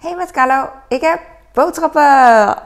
[0.00, 1.20] Hey met Carlo, ik heb
[1.52, 2.56] boodschappen.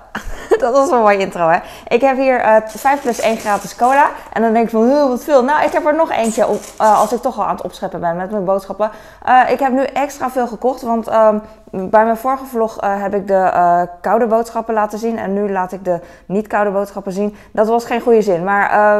[0.64, 1.58] Dat was een mooie intro hè.
[1.88, 4.08] Ik heb hier uh, 5 plus 1 gratis cola.
[4.32, 5.44] En dan denk ik van, wat veel.
[5.44, 8.00] Nou, ik heb er nog eentje op, uh, als ik toch al aan het opscheppen
[8.00, 8.90] ben met mijn boodschappen.
[9.28, 13.26] Uh, ik heb nu extra veel gekocht, want um, bij mijn vorige vlog heb ik
[13.28, 15.18] de koude boodschappen laten zien.
[15.18, 17.36] En nu laat ik de niet koude boodschappen zien.
[17.52, 18.44] Dat was geen goede zin.
[18.44, 18.96] Maar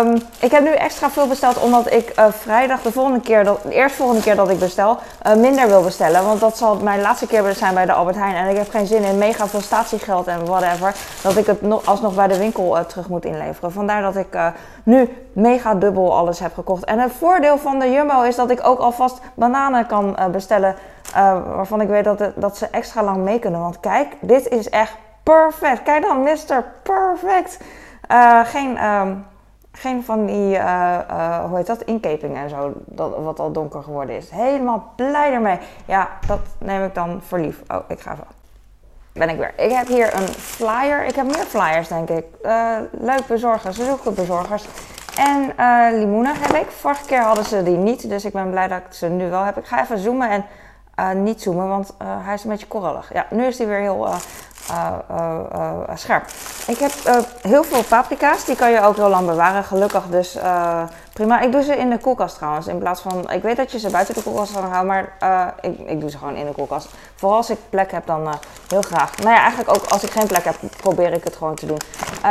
[0.00, 1.58] um, ik heb nu extra veel besteld.
[1.58, 4.98] Omdat ik vrijdag de volgende keer, de eerste volgende keer dat ik bestel,
[5.36, 6.24] minder wil bestellen.
[6.24, 8.34] Want dat zal mijn laatste keer zijn bij de Albert Heijn.
[8.34, 9.60] En ik heb geen zin in mega veel
[10.26, 10.94] en whatever.
[11.22, 13.72] Dat ik het nog, alsnog bij de winkel terug moet inleveren.
[13.72, 14.38] Vandaar dat ik
[14.82, 16.84] nu mega dubbel alles heb gekocht.
[16.84, 20.74] En het voordeel van de Jumbo is dat ik ook alvast bananen kan bestellen.
[21.16, 23.60] Uh, waarvan ik weet dat, dat ze extra lang mee kunnen.
[23.60, 25.82] Want kijk, dit is echt perfect.
[25.82, 26.64] Kijk dan, Mr.
[26.82, 27.58] Perfect.
[28.44, 29.26] Geen, um,
[29.72, 34.16] geen van die, uh, hoe heet dat, inkeping en zo, dat, wat al donker geworden
[34.16, 34.30] is.
[34.30, 35.58] Helemaal blij ermee.
[35.84, 37.62] Ja, dat neem ik dan voor lief.
[37.68, 38.43] Oh, ik ga even.
[39.14, 39.52] Ben ik weer.
[39.56, 41.04] Ik heb hier een flyer.
[41.04, 42.24] Ik heb meer flyers, denk ik.
[42.90, 44.64] leuk bezorgers, zoeken bezorgers.
[45.16, 45.54] En
[45.98, 46.70] limoenen heb ik.
[46.70, 49.42] Vorige keer hadden ze die niet, dus ik ben blij dat ik ze nu wel
[49.42, 49.56] heb.
[49.56, 50.44] Ik ga even zoomen en
[51.00, 53.12] uh, niet zoomen, want uh, hij is een beetje korrelig.
[53.12, 54.08] Ja, nu is hij weer heel
[54.70, 56.24] uh, scherp.
[56.66, 56.92] Ik heb
[57.40, 60.02] heel veel paprika's, die kan je ook heel lang bewaren, gelukkig.
[60.10, 60.38] Dus
[61.12, 61.40] prima.
[61.40, 63.30] Ik doe ze in de koelkast trouwens, in plaats van...
[63.30, 65.12] Ik weet dat je ze buiten de koelkast kan houden, maar
[65.60, 66.88] ik, ik doe ze gewoon in de koelkast.
[67.14, 68.34] Vooral als ik plek heb, dan
[68.68, 69.16] heel graag.
[69.16, 71.80] Nou ja, eigenlijk ook als ik geen plek heb, probeer ik het gewoon te doen.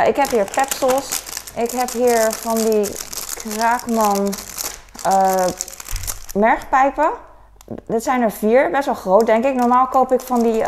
[0.06, 1.23] ik heb hier pepsels.
[1.56, 2.89] Ik heb hier van die
[3.36, 4.34] Kraakman
[6.34, 7.09] mergpijpen
[7.88, 9.54] dit zijn er vier, best wel groot denk ik.
[9.54, 10.64] Normaal koop ik van die.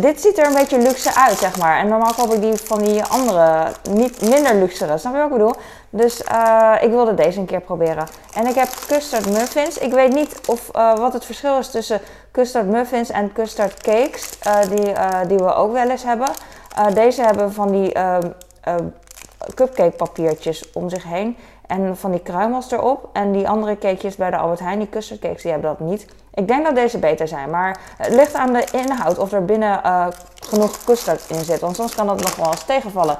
[0.00, 1.78] Dit ziet er een beetje luxe uit, zeg maar.
[1.78, 4.98] En normaal koop ik die van die andere, niet minder luxere.
[4.98, 5.54] Snap je wat ik bedoel?
[5.90, 8.06] Dus uh, ik wilde deze een keer proberen.
[8.34, 9.78] En ik heb custard muffins.
[9.78, 12.00] Ik weet niet of, uh, wat het verschil is tussen
[12.32, 14.38] custard muffins en custard cakes.
[14.68, 14.92] die,
[15.26, 16.28] die we ook wel eens hebben.
[16.94, 17.92] deze hebben van die
[19.54, 21.36] cupcake papiertjes om zich heen.
[21.66, 23.08] En van die kruimels erop.
[23.12, 26.06] En die andere cakejes bij de Albert Heijn, die custardcakes, die hebben dat niet.
[26.34, 27.50] Ik denk dat deze beter zijn.
[27.50, 30.06] Maar het ligt aan de inhoud of er binnen uh,
[30.40, 31.60] genoeg custard in zit.
[31.60, 33.16] Want soms kan dat nog wel eens tegenvallen.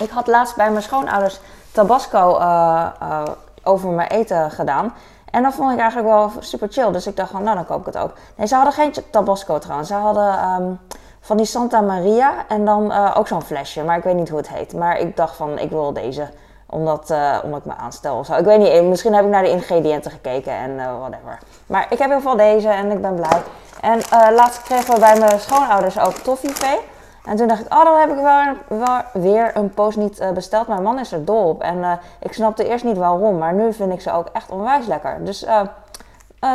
[0.00, 1.40] Ik had laatst bij mijn schoonouders
[1.72, 3.22] Tabasco uh, uh,
[3.62, 4.94] over mijn eten gedaan.
[5.30, 6.92] En dat vond ik eigenlijk wel super chill.
[6.92, 8.12] Dus ik dacht van, nou dan koop ik het ook.
[8.36, 9.88] Nee, ze hadden geen Tabasco trouwens.
[9.88, 10.78] Ze hadden um,
[11.20, 13.84] van die Santa Maria en dan ook zo'n flesje.
[13.84, 14.74] Maar ik weet niet hoe het heet.
[14.74, 16.28] Maar ik dacht van, ik wil deze
[16.72, 18.34] omdat, uh, omdat ik me aanstel of zo.
[18.34, 21.38] Ik weet niet, misschien heb ik naar de ingrediënten gekeken en uh, whatever.
[21.66, 23.42] Maar ik heb in ieder geval deze en ik ben blij.
[23.80, 24.00] En
[24.34, 26.78] laatst kregen we bij mijn schoonouders ook toffeevee.
[27.24, 30.66] En toen dacht ik, oh, dan heb ik wel, wel weer een post niet besteld.
[30.66, 31.62] Mijn man is er dol op.
[31.62, 35.24] En ik snapte eerst niet waarom, maar nu vind ik ze ook echt onwijs lekker.
[35.24, 35.46] Dus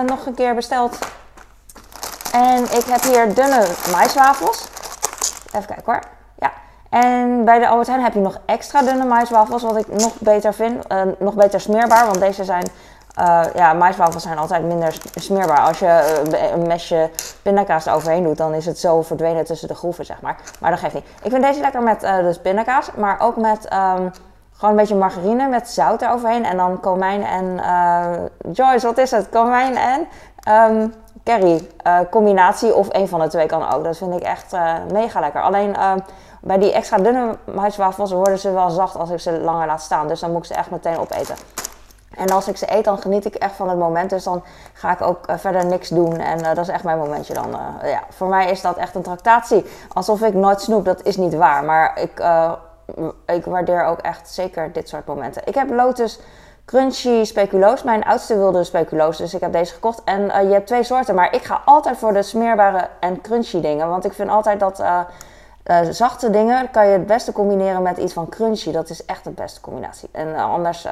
[0.06, 0.98] nog een keer besteld.
[2.32, 4.68] En ik heb hier dunne maiswafels.
[5.54, 6.17] Even kijken hoor.
[7.02, 10.92] En bij de Albert heb je nog extra dunne maiswafels, wat ik nog beter vind.
[10.92, 12.64] Uh, nog beter smeerbaar, want deze zijn...
[13.20, 15.60] Uh, ja, maiswafels zijn altijd minder smeerbaar.
[15.60, 17.10] Als je uh, een mesje
[17.42, 20.36] pindakaas eroverheen doet, dan is het zo verdwenen tussen de groeven, zeg maar.
[20.60, 21.06] Maar dat geeft niet.
[21.22, 24.12] Ik vind deze lekker met dus pindakaas, maar ook met um,
[24.52, 26.46] gewoon een beetje margarine met zout eroverheen.
[26.46, 27.60] En dan komijn en...
[28.52, 29.30] Joyce, wat is het?
[29.30, 30.08] Komijn en...
[30.72, 30.94] Um,
[31.28, 31.68] curry
[32.10, 33.84] combinatie of een van de twee kan ook.
[33.84, 34.56] Dat vind ik echt
[34.92, 35.42] mega lekker.
[35.42, 35.76] Alleen
[36.42, 40.08] bij die extra dunne maiswafels worden ze wel zacht als ik ze langer laat staan.
[40.08, 41.36] Dus dan moet ik ze echt meteen opeten.
[42.18, 44.10] En als ik ze eet, dan geniet ik echt van het moment.
[44.10, 44.44] Dus dan
[44.74, 46.18] ga ik ook uh, verder niks doen.
[46.18, 47.50] En uh, dat is echt mijn momentje dan.
[47.50, 49.66] Uh, ja, voor mij is dat echt een tractatie.
[49.94, 51.64] Alsof ik nooit snoep, dat is niet waar.
[51.64, 52.24] Maar ik,
[53.26, 55.42] ik waardeer ook echt zeker dit soort momenten.
[55.46, 56.20] Ik heb Lotus
[56.68, 57.84] Crunchy speculoos.
[57.84, 60.04] Mijn oudste wilde speculoos, dus ik heb deze gekocht.
[60.04, 61.16] En je hebt twee soorten.
[61.16, 63.90] Maar ik ga altijd voor de smeerbare en crunchy dingen.
[63.90, 65.02] Want ik vind altijd dat uh,
[65.90, 68.72] zachte dingen kan je het beste combineren met iets van crunchy.
[68.72, 70.10] Dat is echt de beste combinatie.
[70.12, 70.88] En anders,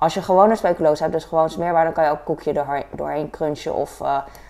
[0.00, 3.30] als je gewone speculoos hebt, dus gewoon smeerbaar, dan kan je ook koekje doorheen, doorheen
[3.30, 4.00] crunchen of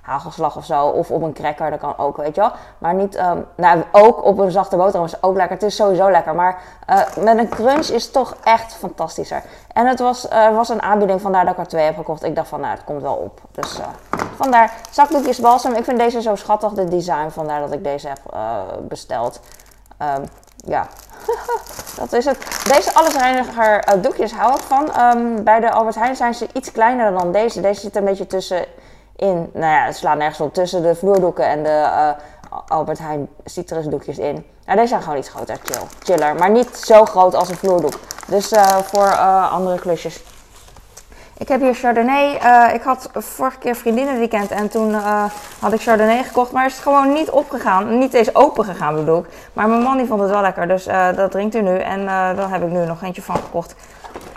[0.03, 0.87] hagelslag of zo.
[0.87, 2.51] Of op een cracker, dat kan ook, weet je wel.
[2.79, 5.57] Maar niet, um, nou ook op een zachte boterham is ook lekker.
[5.57, 6.35] Het is sowieso lekker.
[6.35, 6.63] Maar
[7.19, 9.43] met een crunch is het toch echt fantastischer.
[9.73, 12.25] En het was, was een aanbieding, vandaar dat ik er twee heb gekocht.
[12.25, 13.41] Ik dacht van, nou, het komt wel op.
[13.51, 13.79] Dus
[14.37, 15.75] vandaar zakdoekjes balsam.
[15.75, 17.29] Ik vind deze zo schattig, de design.
[17.29, 18.21] Vandaar dat ik deze heb
[18.89, 19.41] besteld.
[20.19, 20.25] Um,
[20.67, 20.89] ja,
[22.01, 22.39] dat is het.
[22.75, 25.01] Deze allesreiniger uh, doekjes hou ik van.
[25.01, 27.61] Um, bij de Albert Heijn zijn ze iets kleiner dan deze.
[27.61, 28.67] Deze zit een beetje tussenin.
[29.53, 30.55] Nou ja, het slaat nergens op.
[30.55, 32.11] Tussen de vloerdoeken en de uh,
[32.67, 34.47] Albert Heijn citrusdoekjes in.
[34.65, 35.59] Nou, deze zijn gewoon iets groter.
[35.65, 35.83] Chill.
[36.03, 36.35] Chiller.
[36.35, 37.99] Maar niet zo groot als een vloerdoek.
[38.27, 39.09] Dus uh, voor
[39.51, 40.23] andere klusjes.
[41.41, 42.41] Ik heb hier Chardonnay.
[42.43, 45.25] Uh, ik had vorige keer vriendinnenweekend en toen uh,
[45.61, 46.53] had ik Chardonnay gekocht.
[46.53, 47.99] Maar is gewoon niet opgegaan.
[47.99, 49.27] Niet eens open gegaan bedoel ik.
[49.53, 50.69] Maar mijn man die vond het wel lekker.
[50.69, 51.79] Dus uh, dat drinkt u nu.
[51.79, 53.75] En daar heb ik nu nog eentje van gekocht.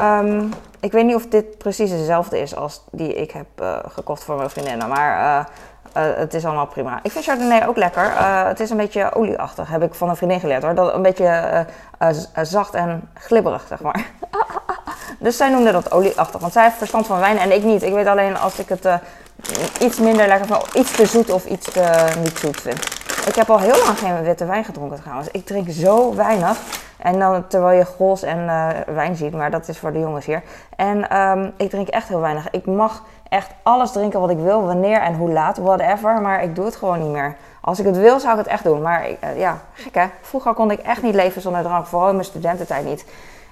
[0.02, 4.36] Um, ik weet niet of dit precies dezelfde is als die ik heb gekocht voor
[4.36, 4.88] mijn vriendinnen.
[4.88, 5.48] Maar
[5.94, 7.00] het is allemaal prima.
[7.04, 8.12] Ik vind Chardonnay ook lekker.
[8.48, 9.70] het is een beetje olieachtig.
[9.70, 10.76] Heb ik van een vriendin geleerd hoor.
[10.76, 11.66] Dat een beetje
[12.42, 14.06] zacht en glibberig zeg maar.
[15.24, 16.42] Dus zij noemde dat olieachtig.
[16.42, 17.84] Want zij heeft verstand van wijn en ik niet.
[17.84, 18.96] Ik weet alleen als ik het uh,
[19.80, 22.80] iets minder lekker vind, iets te zoet of iets te niet zoet vind.
[23.28, 25.28] Ik heb al heel lang geen witte wijn gedronken trouwens.
[25.32, 26.58] Ik drink zo weinig.
[26.98, 30.26] En dan terwijl je gols en uh, wijn ziet, maar dat is voor de jongens
[30.26, 30.44] hier.
[30.76, 32.50] En um, ik drink echt heel weinig.
[32.52, 36.22] Ik mag echt alles drinken wat ik wil, wanneer en hoe laat, whatever.
[36.22, 37.36] Maar ik doe het gewoon niet meer.
[37.62, 38.82] Als ik het wil, zou ik het echt doen.
[38.82, 40.06] Maar uh, ja, gek hè.
[40.22, 41.86] Vroeger kon ik echt niet leven zonder drank.
[41.86, 43.06] Vooral in mijn studententijd niet.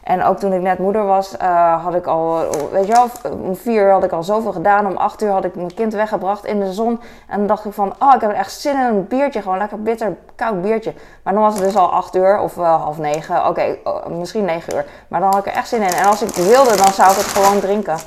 [0.04, 3.56] En ook toen ik net moeder was, uh, had ik al, weet je wel, om
[3.56, 4.88] vier uur had ik al zoveel gedaan.
[4.88, 7.02] Om acht uur had ik mijn kind weggebracht in de zon.
[7.28, 9.42] En dan dacht ik van, oh, ik heb echt zin in een biertje.
[9.42, 10.94] Gewoon lekker bitter, koud biertje.
[11.24, 13.48] Maar dan was het dus al acht uur of uh, half negen.
[13.48, 14.86] Oké, oh, misschien negen uur.
[15.08, 15.94] Maar dan had ik er echt zin in.
[15.94, 17.98] En als ik wilde, dan zou ik het gewoon drinken.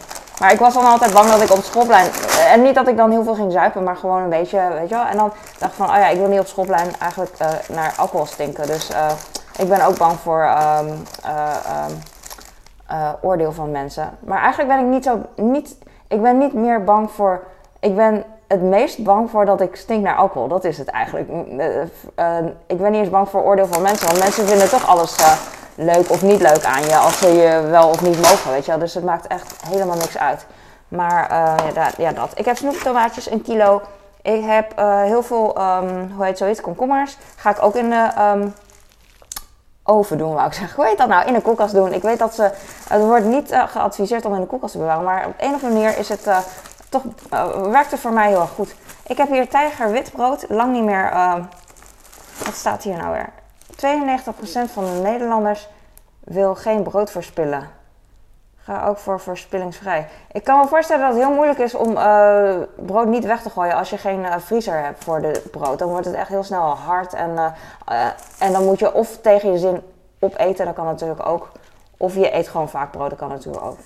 [0.41, 2.11] Maar ik was dan altijd bang dat ik op schoolplein...
[2.53, 4.95] En niet dat ik dan heel veel ging zuipen, maar gewoon een beetje, weet je
[4.95, 5.05] wel.
[5.05, 7.95] En dan dacht ik van, oh ja, ik wil niet op schoolplein eigenlijk uh, naar
[7.97, 8.67] alcohol stinken.
[8.67, 8.91] Dus...
[9.59, 11.87] Ik ben ook bang voor um, uh,
[12.91, 14.19] uh, oordeel van mensen.
[14.21, 15.21] Maar eigenlijk ben ik niet zo.
[15.37, 15.77] Niet,
[16.09, 17.43] ik ben niet meer bang voor.
[17.81, 20.49] Ik ben het meest bang voor dat ik stink naar alcohol.
[20.49, 21.29] Dat is het eigenlijk.
[21.29, 22.37] Uh,
[22.67, 24.07] ik ben niet eens bang voor oordeel van mensen.
[24.07, 25.17] Want mensen vinden toch alles
[25.75, 26.97] leuk of niet leuk aan je.
[26.97, 28.81] Als ze je wel of niet mogen, weet je wel.
[28.81, 30.47] Dus het maakt echt helemaal niks uit.
[30.89, 31.33] Maar
[31.75, 32.33] ja, ja, dat.
[32.35, 33.83] Ik heb snoeptomaatjes, een kilo.
[34.23, 34.73] Ik heb
[35.05, 37.19] heel veel, um, hoe heet komkommers.
[37.37, 38.09] Ga ik ook in de
[39.85, 40.77] oven doen, wou ik zeggen.
[40.77, 41.27] Hoe heet dat nou?
[41.27, 41.93] In de koelkast doen.
[41.93, 42.51] Ik weet dat ze.
[42.89, 45.05] Het wordt niet uh, geadviseerd om in de koelkast te bewaren.
[45.05, 46.39] Maar op een of andere manier is het uh,
[46.89, 47.03] toch.
[47.33, 48.75] Uh, werkt het voor mij heel erg goed.
[49.07, 50.45] Ik heb hier tijger witbrood.
[50.49, 51.13] Lang niet meer.
[52.45, 53.33] wat staat hier nou weer?
[54.69, 55.69] 92% van de Nederlanders
[56.21, 57.71] wil geen brood verspillen.
[58.65, 60.09] Ga ook voor verspillingsvrij.
[60.33, 63.51] Ik kan me voorstellen dat het heel moeilijk is om uh, brood niet weg te
[63.51, 65.79] gooien als je geen uh, vriezer hebt voor de brood.
[65.79, 68.07] Dan wordt het echt heel snel hard en, uh,
[68.39, 69.83] en dan moet je of tegen je zin
[70.19, 71.51] opeten, dat kan natuurlijk ook.
[71.97, 73.79] Of je eet gewoon vaak brood, dat kan natuurlijk ook.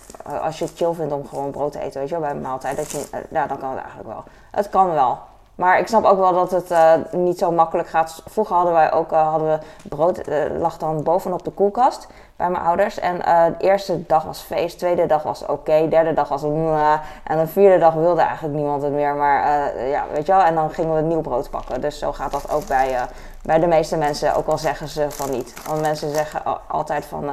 [0.43, 2.43] als je het chill vindt om gewoon brood te eten, weet je wel, bij een
[2.43, 4.25] maaltijd, dat je, ja, dan kan het eigenlijk wel.
[4.51, 5.19] Het kan wel.
[5.59, 8.23] Maar ik snap ook wel dat het uh, niet zo makkelijk gaat.
[8.27, 12.07] Vroeger hadden wij ook uh, hadden we brood, uh, lag dan bovenop de koelkast
[12.37, 12.99] bij mijn ouders.
[12.99, 17.47] En de eerste dag was feest, tweede dag was oké, derde dag was en de
[17.47, 19.15] vierde dag wilde eigenlijk niemand het meer.
[19.15, 21.81] Maar ja, weet je wel, en dan gingen we nieuw brood pakken.
[21.81, 22.99] Dus zo gaat dat ook bij,
[23.43, 25.55] bij de meeste mensen, ook al zeggen ze van niet.
[25.67, 27.31] Want mensen zeggen altijd van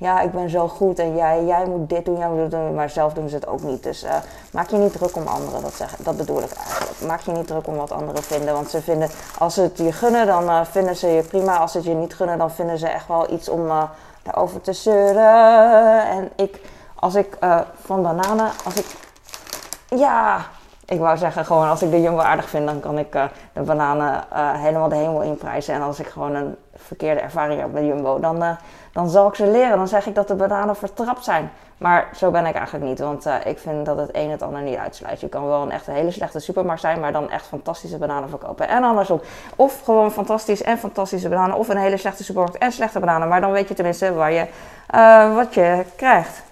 [0.00, 2.74] ja, ik ben zo goed en jij, jij moet dit doen, jij moet dit doen,
[2.74, 3.82] maar zelf doen ze het ook niet.
[3.82, 4.14] Dus uh,
[4.52, 7.00] maak je niet druk om anderen, dat, dat bedoel ik eigenlijk.
[7.00, 9.08] Maak je niet druk om wat anderen vinden, want ze vinden,
[9.38, 11.58] als ze het je gunnen, dan uh, vinden ze je prima.
[11.58, 13.82] Als ze het je niet gunnen, dan vinden ze echt wel iets om uh,
[14.22, 16.04] daarover te zeuren.
[16.06, 16.60] En ik,
[16.94, 17.36] als ik
[17.84, 18.86] van bananen, als ik,
[19.88, 20.40] ja,
[20.84, 23.12] ik wou zeggen, gewoon als ik de Jumbo aardig vind, dan kan ik
[23.52, 24.24] de bananen
[24.56, 25.74] helemaal de hemel inprijzen.
[25.74, 26.56] En als ik gewoon een
[26.86, 28.58] verkeerde ervaring heb met Jumbo, dan
[28.92, 29.76] dan zal ik ze leren.
[29.76, 31.50] Dan zeg ik dat de bananen vertrapt zijn.
[31.76, 34.62] Maar zo ben ik eigenlijk niet, want uh, ik vind dat het een het ander
[34.62, 35.20] niet uitsluit.
[35.20, 38.68] Je kan wel een echt hele slechte supermarkt zijn, maar dan echt fantastische bananen verkopen.
[38.68, 39.20] En andersom.
[39.56, 43.28] Of gewoon fantastisch en fantastische bananen, of een hele slechte supermarkt en slechte bananen.
[43.28, 44.46] Maar dan weet je tenminste waar je,
[44.94, 46.42] uh, wat je krijgt.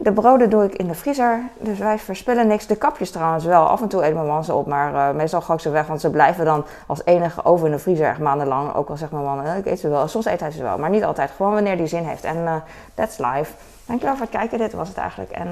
[0.00, 2.66] De broden doe ik in de vriezer, dus wij verspillen niks.
[2.66, 5.40] De kapjes trouwens wel, af en toe eet mijn man ze op, maar uh, meestal
[5.40, 8.18] gooi ik ze weg, want ze blijven dan als enige over in de vriezer echt
[8.18, 8.74] maandenlang.
[8.74, 10.78] Ook al zegt mijn man, eh, ik eet ze wel, soms eet hij ze wel,
[10.78, 11.30] maar niet altijd.
[11.36, 12.24] Gewoon wanneer die zin heeft.
[12.24, 12.54] En uh,
[12.94, 13.52] that's life.
[13.84, 15.30] Dankjewel voor het kijken, dit was het eigenlijk.
[15.30, 15.48] En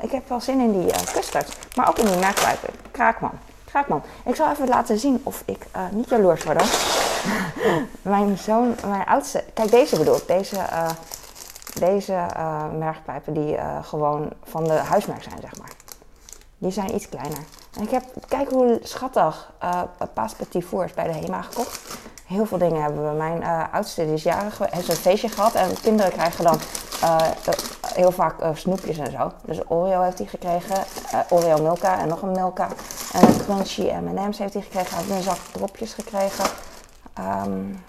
[0.00, 2.68] ik heb wel zin in die custard, maar ook in die merkpijpen.
[2.90, 3.30] Kraakman.
[3.64, 4.02] Kraakman.
[4.24, 6.62] Ik zal even laten zien of ik niet jaloers word.
[8.02, 10.56] mijn zoon, mijn oudste, kijk deze bedoel ik, deze
[11.78, 15.70] deze uh, mergpijpen die uh, gewoon van de huismerk zijn, zeg maar.
[16.58, 17.38] Die zijn iets kleiner.
[17.76, 19.82] En ik heb, kijk hoe schattig, uh,
[20.14, 21.98] Paas Petit Fours bij de HEMA gekocht.
[22.26, 23.16] Heel veel dingen hebben we.
[23.16, 25.54] Mijn oudste is jarig, heeft een feestje gehad.
[25.54, 26.58] En kinderen krijgen dan
[27.94, 29.32] heel vaak snoepjes en zo.
[29.44, 30.84] Dus Oreo heeft hij gekregen.
[31.28, 32.68] Oreo Milka en nog een Milka.
[33.12, 34.96] En Crunchy M&M's heeft hij gekregen.
[34.96, 36.44] Hij heeft een zak dropjes gekregen.
[37.44, 37.84] Um,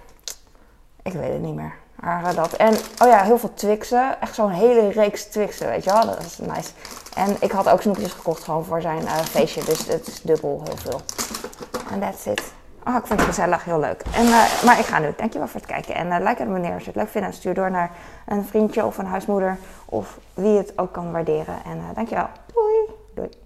[1.02, 1.83] ik weet het niet meer
[2.36, 2.54] dat.
[2.54, 4.22] En oh ja, heel veel Twixen.
[4.22, 6.06] Echt zo'n hele reeks Twixen, weet je wel.
[6.06, 6.72] Dat is nice.
[7.16, 9.64] En ik had ook snoepjes gekocht gewoon voor zijn uh, feestje.
[9.64, 11.02] Dus het is dubbel heel veel.
[11.92, 12.54] En that's it.
[12.88, 14.04] Oh, ik vind het gezellig, heel leuk.
[14.14, 15.14] En, eh, maar ik ga nu.
[15.18, 15.96] Dankjewel voor het kijken.
[15.96, 17.28] En uh, like en abonneer als je het leuk vindt.
[17.28, 17.92] En stuur door naar
[18.26, 19.58] een vriendje of een huismoeder.
[19.86, 21.56] Of wie het ook kan waarderen.
[21.66, 22.28] En dankjewel.
[22.54, 22.98] Doei.
[23.16, 23.43] Doei.